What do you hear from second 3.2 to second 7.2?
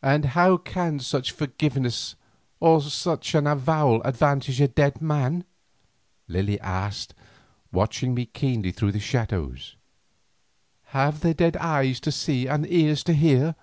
an avowal advantage a dead man?" Lily asked,